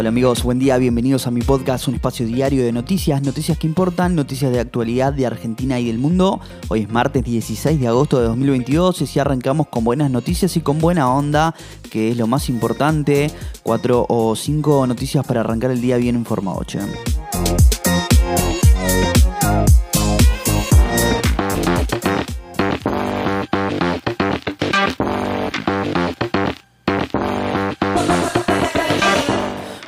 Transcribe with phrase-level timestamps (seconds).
[0.00, 3.66] Hola amigos, buen día, bienvenidos a mi podcast, un espacio diario de noticias, noticias que
[3.66, 6.40] importan, noticias de actualidad de Argentina y del mundo.
[6.68, 10.62] Hoy es martes 16 de agosto de 2022 y si arrancamos con buenas noticias y
[10.62, 11.54] con buena onda,
[11.90, 13.30] que es lo más importante,
[13.62, 16.64] cuatro o cinco noticias para arrancar el día bien informado.
[16.64, 16.78] Che.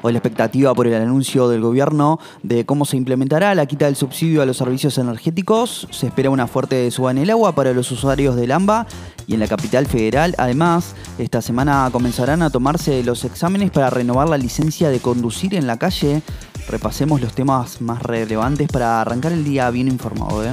[0.04, 3.94] Hoy la expectativa por el anuncio del gobierno de cómo se implementará la quita del
[3.94, 5.86] subsidio a los servicios energéticos.
[5.90, 8.88] Se espera una fuerte suba en el agua para los usuarios del AMBA
[9.28, 10.34] y en la capital federal.
[10.38, 15.68] Además, esta semana comenzarán a tomarse los exámenes para renovar la licencia de conducir en
[15.68, 16.22] la calle.
[16.68, 20.44] Repasemos los temas más relevantes para arrancar el día bien informado.
[20.44, 20.52] ¿eh?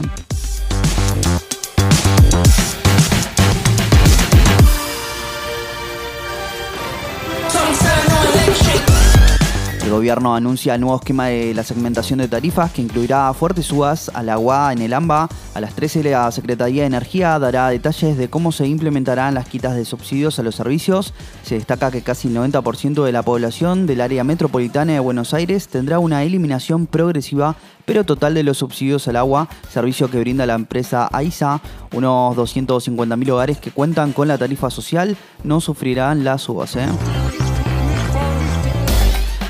[9.90, 14.12] El gobierno anuncia el nuevo esquema de la segmentación de tarifas que incluirá fuertes subas
[14.14, 15.28] al agua en el AMBA.
[15.56, 19.76] A las 13 la Secretaría de Energía dará detalles de cómo se implementarán las quitas
[19.76, 21.16] de subsidios a los servicios.
[21.42, 25.68] Se destaca que casi el 90% de la población del área metropolitana de Buenos Aires
[25.68, 30.54] tendrá una eliminación progresiva pero total de los subsidios al agua, servicio que brinda la
[30.54, 31.62] empresa AISA.
[31.96, 36.76] Unos 250.000 hogares que cuentan con la tarifa social no sufrirán las subas.
[36.76, 36.86] ¿eh?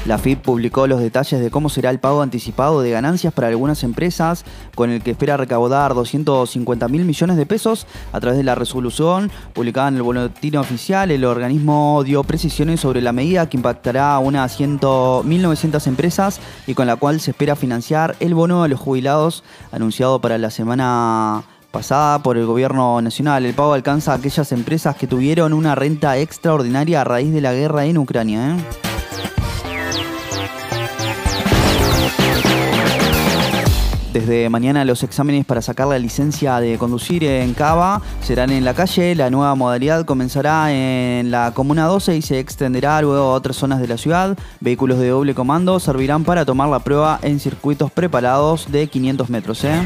[0.05, 3.83] La FIP publicó los detalles de cómo será el pago anticipado de ganancias para algunas
[3.83, 8.55] empresas, con el que espera recaudar 250 mil millones de pesos a través de la
[8.55, 11.11] resolución publicada en el boletín oficial.
[11.11, 16.87] El organismo dio precisiones sobre la medida que impactará a unas 1.900 empresas y con
[16.87, 22.23] la cual se espera financiar el bono a los jubilados anunciado para la semana pasada
[22.23, 23.45] por el gobierno nacional.
[23.45, 27.53] El pago alcanza a aquellas empresas que tuvieron una renta extraordinaria a raíz de la
[27.53, 28.55] guerra en Ucrania.
[28.55, 28.88] ¿eh?
[34.13, 38.73] Desde mañana los exámenes para sacar la licencia de conducir en Cava serán en la
[38.73, 39.13] calle.
[39.13, 43.79] La nueva modalidad comenzará en la Comuna 12 y se extenderá luego a otras zonas
[43.79, 44.35] de la ciudad.
[44.61, 49.63] Vehículos de doble comando servirán para tomar la prueba en circuitos preparados de 500 metros.
[49.63, 49.85] ¿eh?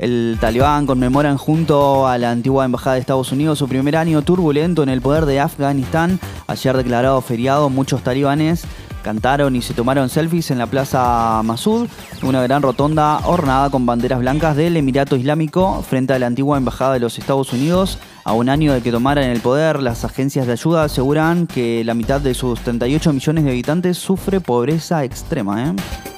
[0.00, 4.82] El talibán conmemoran junto a la antigua embajada de Estados Unidos su primer año turbulento
[4.82, 6.18] en el poder de Afganistán.
[6.46, 8.64] Ayer declarado feriado, muchos talibanes
[9.02, 11.88] cantaron y se tomaron selfies en la Plaza Masud,
[12.22, 16.94] una gran rotonda ornada con banderas blancas del Emirato Islámico frente a la antigua embajada
[16.94, 17.98] de los Estados Unidos.
[18.24, 21.94] A un año de que tomaran el poder, las agencias de ayuda aseguran que la
[21.94, 25.64] mitad de sus 38 millones de habitantes sufre pobreza extrema.
[25.64, 26.09] ¿eh?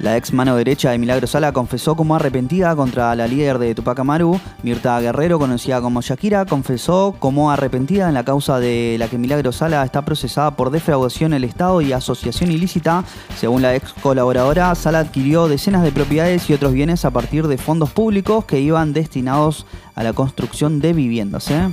[0.00, 3.98] La ex mano derecha de Milagro Sala confesó como arrepentida contra la líder de Tupac
[3.98, 9.18] Amaru, Mirta Guerrero, conocida como Shakira, confesó como arrepentida en la causa de la que
[9.18, 13.04] Milagro Sala está procesada por defraudación del Estado y asociación ilícita.
[13.36, 17.58] Según la ex colaboradora, Sala adquirió decenas de propiedades y otros bienes a partir de
[17.58, 21.50] fondos públicos que iban destinados a la construcción de viviendas.
[21.50, 21.68] ¿eh?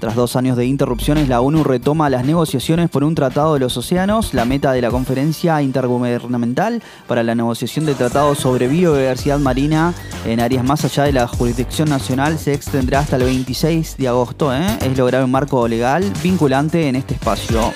[0.00, 3.76] Tras dos años de interrupciones, la ONU retoma las negociaciones por un tratado de los
[3.76, 4.32] océanos.
[4.32, 9.92] La meta de la conferencia intergubernamental para la negociación de tratados sobre biodiversidad marina
[10.24, 14.54] en áreas más allá de la jurisdicción nacional se extendrá hasta el 26 de agosto.
[14.54, 14.78] ¿eh?
[14.80, 17.70] Es lograr un marco legal vinculante en este espacio.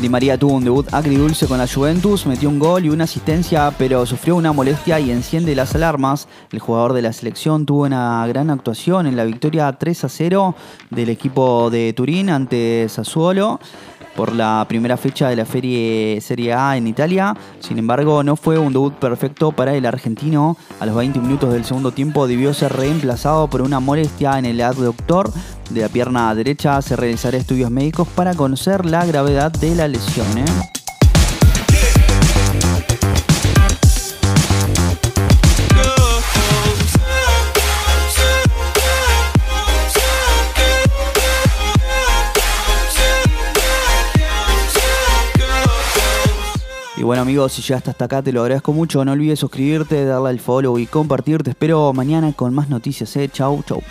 [0.00, 3.72] Di María tuvo un debut agridulce con la Juventus, metió un gol y una asistencia,
[3.76, 6.28] pero sufrió una molestia y enciende las alarmas.
[6.52, 10.54] El jugador de la selección tuvo una gran actuación en la victoria 3 a 0
[10.90, 13.58] del equipo de Turín ante Sassuolo
[14.18, 17.36] por la primera fecha de la ferie Serie A en Italia.
[17.60, 20.56] Sin embargo, no fue un debut perfecto para el argentino.
[20.80, 24.60] A los 20 minutos del segundo tiempo debió ser reemplazado por una molestia en el
[24.60, 25.30] adductor
[25.70, 26.82] de la pierna derecha.
[26.82, 30.26] Se realizará estudios médicos para conocer la gravedad de la lesión.
[30.36, 30.77] ¿eh?
[47.08, 49.02] Bueno amigos, si llegaste hasta acá te lo agradezco mucho.
[49.02, 51.42] No olvides suscribirte, darle al follow y compartir.
[51.42, 53.16] Te espero mañana con más noticias.
[53.16, 53.30] ¿eh?
[53.32, 53.82] Chau, chau.